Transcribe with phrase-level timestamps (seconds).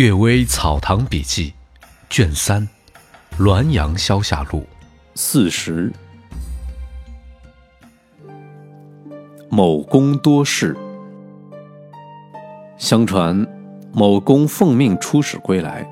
[0.00, 1.52] 岳微草堂笔记，
[2.08, 2.66] 卷三，
[3.38, 4.60] 《滦阳消夏录》
[5.14, 5.92] 四十。
[9.50, 10.74] 某公多事。
[12.78, 13.46] 相传，
[13.92, 15.86] 某公奉命出使归来，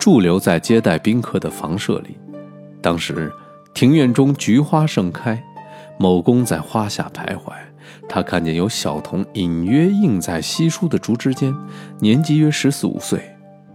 [0.00, 2.18] 驻留在接待宾客的房舍里。
[2.80, 3.30] 当时
[3.74, 5.44] 庭院中菊花盛开，
[5.98, 7.52] 某公在花下徘徊。
[8.08, 11.54] 他看见有小童隐约映在稀疏的竹枝间，
[11.98, 13.20] 年纪约十四五岁，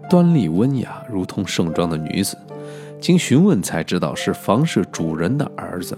[0.09, 2.37] 端丽温雅，如同盛装的女子。
[2.99, 5.97] 经询问才知道是房舍主人的儿子。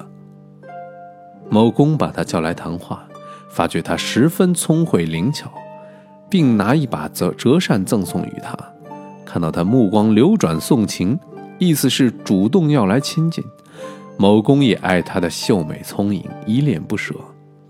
[1.49, 3.03] 某公把他叫来谈话，
[3.49, 5.51] 发觉他十分聪慧灵巧，
[6.29, 8.57] 并拿一把折折扇赠送于他。
[9.25, 11.19] 看到他目光流转送情，
[11.59, 13.43] 意思是主动要来亲近。
[14.15, 17.13] 某公也爱他的秀美聪颖，依恋不舍。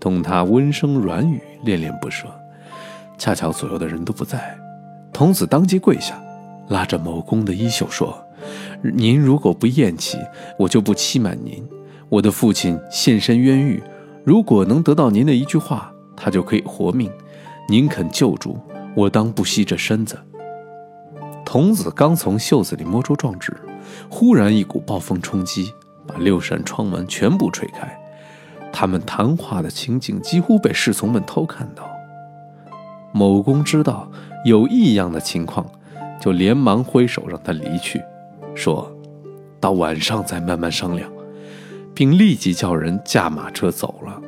[0.04, 2.26] 同他温声软语，恋恋不舍。
[3.16, 4.54] 恰巧左右的人都不在，
[5.14, 6.22] 童子当即跪下，
[6.68, 8.22] 拉着某公的衣袖说
[8.94, 10.18] ：“您如果不厌弃，
[10.58, 11.66] 我就不欺瞒您。
[12.10, 13.82] 我的父亲现身冤狱，
[14.24, 17.10] 如果能得到您的一句话，他就可以活命。
[17.66, 18.58] 您肯救助，
[18.94, 20.18] 我当不惜这身子。”
[21.46, 23.56] 童子刚从袖子里摸出状纸，
[24.10, 25.72] 忽然一股暴风冲击，
[26.06, 27.98] 把六扇窗门全部吹开。
[28.76, 31.88] 他们谈话的情景几乎被侍从们偷看到。
[33.12, 34.10] 某公知道
[34.44, 35.64] 有异样的情况，
[36.20, 38.02] 就连忙挥手让他离去，
[38.56, 38.92] 说
[39.60, 41.08] ：“到晚上再慢慢商量。”
[41.94, 44.20] 并立即叫人驾马车走了。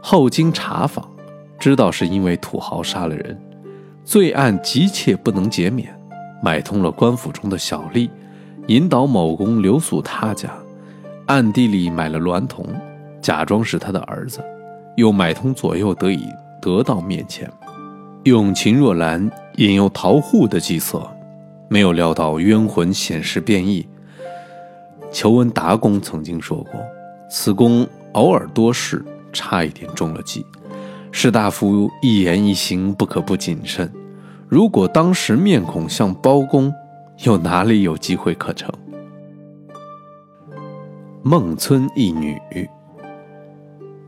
[0.00, 1.06] 后经查访，
[1.58, 3.38] 知道是因为土豪杀了人，
[4.02, 5.94] 罪案急切不能减免，
[6.42, 8.08] 买通了官府中的小吏，
[8.68, 10.50] 引导某公留宿他家，
[11.26, 12.64] 暗地里买了娈童。
[13.28, 14.42] 假装是他的儿子，
[14.96, 17.46] 又买通左右，得以得到面前，
[18.24, 21.06] 用秦若兰引诱逃户的计策，
[21.68, 23.86] 没有料到冤魂显示变异。
[25.12, 26.80] 求闻达公曾经说过，
[27.30, 30.46] 此公偶尔多事，差一点中了计。
[31.12, 33.92] 士大夫一言一行不可不谨慎。
[34.48, 36.72] 如果当时面孔像包公，
[37.26, 38.72] 又哪里有机会可乘？
[41.22, 42.34] 孟村一女。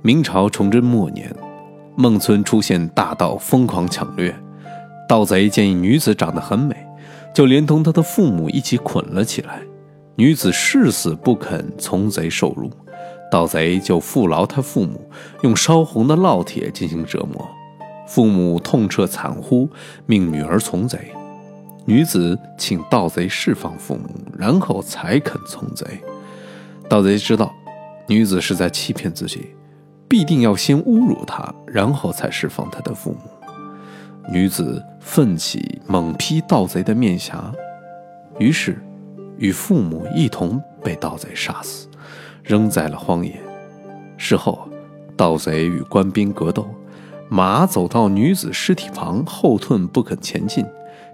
[0.02, 1.30] 明朝崇祯末年，
[1.94, 4.34] 孟村出现大盗疯狂抢掠，
[5.06, 6.74] 盗贼见一女子长得很美，
[7.34, 9.60] 就连同她的父母一起捆了起来。
[10.16, 12.70] 女子誓死不肯从贼受辱，
[13.30, 15.06] 盗贼就缚牢她父母，
[15.42, 17.46] 用烧红的烙铁进行折磨。
[18.06, 19.68] 父母痛彻惨呼，
[20.06, 21.12] 命女儿从贼。
[21.84, 24.08] 女子请盗贼释放父母，
[24.38, 25.86] 然后才肯从贼。
[26.88, 27.52] 盗贼知道
[28.08, 29.50] 女子是在欺骗自己。
[30.10, 33.30] 必定要先侮辱他，然后才释放他的父母。
[34.28, 37.52] 女子奋起，猛劈盗贼的面颊，
[38.40, 38.82] 于是
[39.38, 41.86] 与父母一同被盗贼杀死，
[42.42, 43.40] 扔在了荒野。
[44.16, 44.68] 事后，
[45.16, 46.68] 盗贼与官兵格斗，
[47.28, 50.66] 马走到女子尸体旁，后退不肯前进，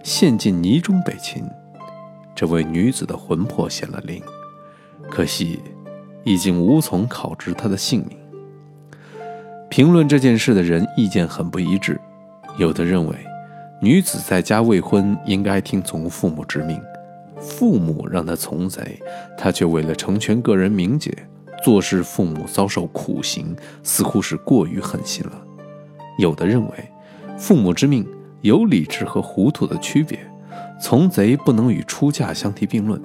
[0.03, 1.47] 陷进泥中被擒。
[2.35, 4.23] 这位女子的魂魄显了灵，
[5.07, 5.61] 可惜
[6.23, 8.17] 已经无从考知她的姓名。
[9.69, 11.99] 评论这件事的人意见很不一致，
[12.57, 13.15] 有的认为
[13.81, 16.81] 女子在家未婚，应该听从父母之命，
[17.39, 18.99] 父母让她从贼，
[19.37, 21.13] 她却为了成全个人名节，
[21.63, 25.33] 坐视父母遭受苦刑，似乎是过于狠心了。
[26.17, 26.91] 有的认为，
[27.37, 28.07] 父母之命
[28.41, 30.17] 有理智和糊涂的区别，
[30.81, 32.99] 从贼不能与出嫁相提并论。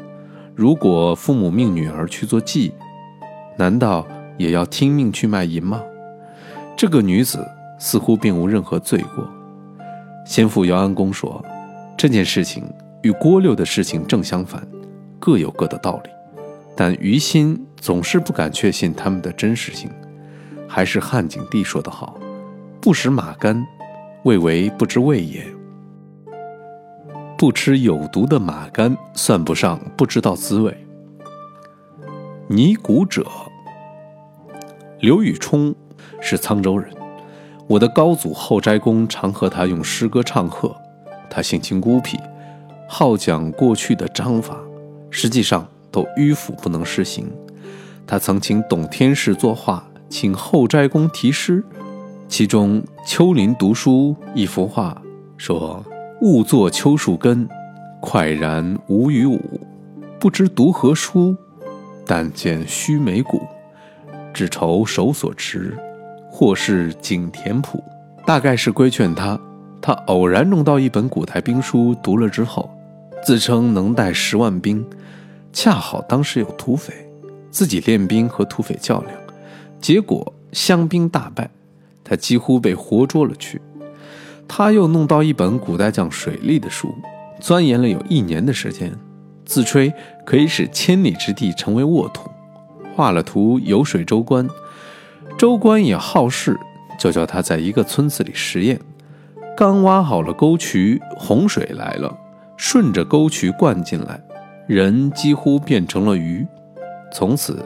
[0.55, 2.73] 如果父母命女儿去做妓，
[3.59, 4.07] 难道
[4.39, 5.83] 也要听命去卖淫吗？
[6.77, 7.47] 这个女子
[7.79, 9.29] 似乎并无任何罪过。
[10.27, 11.45] 先父姚安公说，
[11.97, 12.65] 这件事情
[13.03, 14.67] 与郭六的事情正相反，
[15.19, 16.11] 各有各的道理。
[16.75, 19.91] 但于心总是不敢确信他们的真实性。
[20.67, 22.19] 还是汉景帝说得好
[22.81, 23.63] ：“不食马肝，
[24.23, 25.45] 未为不知味也。”
[27.37, 30.75] 不吃有毒的马肝，算不上不知道滋味。
[32.49, 33.27] 尼古者，
[35.01, 35.75] 刘禹冲。
[36.21, 36.93] 是沧州人，
[37.67, 40.75] 我的高祖后斋公常和他用诗歌唱和。
[41.31, 42.19] 他性情孤僻，
[42.87, 44.57] 好讲过去的章法，
[45.09, 47.33] 实际上都迂腐不能实行。
[48.07, 51.65] 他曾请董天士作画，请后斋公题诗，
[52.29, 55.01] 其中《秋林读书》一幅画
[55.39, 55.83] 说
[56.21, 57.49] ：“误作秋树根，
[58.01, 59.41] 快然无与舞。
[60.21, 61.35] 不知读何书，
[62.07, 63.41] 但见须眉骨。
[64.35, 65.77] 只愁手所持。”
[66.35, 67.85] 或是景田谱，
[68.27, 69.39] 大概是规劝他
[69.83, 72.71] 他偶然弄到一本古代兵书，读了之后，
[73.23, 74.85] 自称能带十万兵，
[75.53, 76.95] 恰好当时有土匪，
[77.51, 79.13] 自己练兵和土匪较量，
[79.79, 81.51] 结果湘兵大败，
[82.03, 83.61] 他几乎被活捉了去。
[84.49, 86.95] 他又弄到一本古代讲水利的书，
[87.41, 88.91] 钻研了有一年的时间，
[89.45, 89.93] 自吹
[90.25, 92.31] 可以使千里之地成为沃土，
[92.95, 94.49] 画了图游水州官，
[95.43, 96.57] 州官也好事，
[96.97, 98.79] 就叫他在一个村子里实验。
[99.57, 102.17] 刚挖好了沟渠，洪水来了，
[102.57, 104.23] 顺着沟渠灌进来，
[104.69, 106.47] 人几乎变成了鱼。
[107.13, 107.61] 从此，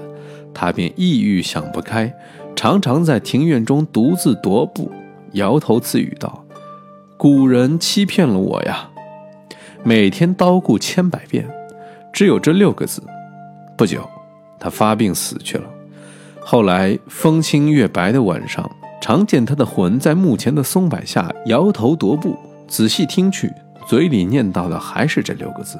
[0.55, 2.11] 他便抑郁想不开，
[2.57, 4.91] 常常在庭院中独自踱步，
[5.33, 6.47] 摇头自语道
[7.19, 8.89] ：“古人欺骗了我呀！
[9.85, 11.47] 每天叨咕千百遍，
[12.11, 13.03] 只有这六个字。”
[13.77, 14.09] 不久，
[14.59, 15.69] 他发病死去了。
[16.49, 18.71] 后来风清月白的晚上。
[19.01, 22.37] 常见他的魂在墓前的松柏下摇头踱步，
[22.69, 23.53] 仔细听去，
[23.87, 25.77] 嘴里念叨的还是这六个字。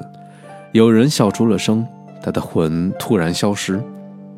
[0.73, 1.85] 有人笑出了声，
[2.21, 3.81] 他的魂突然消失。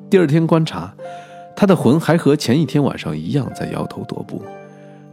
[0.07, 0.93] 第二天观察，
[1.55, 4.43] 他的魂还和前一天晚上一样在摇头踱步。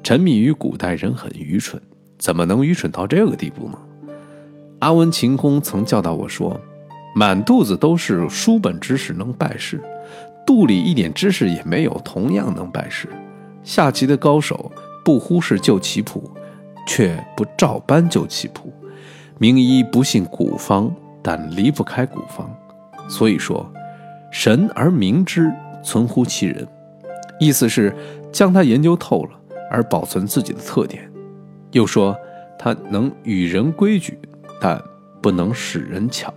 [0.03, 1.81] 沉迷于古代人很愚蠢，
[2.19, 3.79] 怎么能愚蠢到这个地步呢？
[4.81, 6.59] 阿温秦公曾教导我说
[7.17, 9.83] ：“满肚子都是书本知识能拜师，
[10.47, 13.09] 肚里一点知识也没有，同样能拜师。”
[13.65, 14.71] 下棋的高手
[15.05, 16.31] 不忽视旧棋谱，
[16.87, 18.73] 却不照搬旧棋谱。
[19.39, 20.91] 名医不信古方，
[21.21, 22.49] 但离不开古方。
[23.09, 23.69] 所以说，
[24.31, 25.53] 神而明之，
[25.83, 26.67] 存乎其人。
[27.41, 27.95] 意思是
[28.33, 29.31] 将它研究透了，
[29.71, 31.11] 而保存自己的特点。
[31.73, 32.17] 又说
[32.59, 34.19] 他能与人规矩，
[34.61, 34.81] 但
[35.21, 36.33] 不能使人巧。